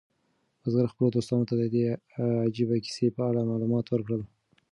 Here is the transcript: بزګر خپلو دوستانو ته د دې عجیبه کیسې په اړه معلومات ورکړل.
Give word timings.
بزګر 0.61 0.85
خپلو 0.93 1.07
دوستانو 1.15 1.47
ته 1.49 1.55
د 1.57 1.63
دې 1.73 1.83
عجیبه 2.47 2.75
کیسې 2.85 3.07
په 3.15 3.21
اړه 3.29 3.49
معلومات 3.49 3.85
ورکړل. 3.89 4.21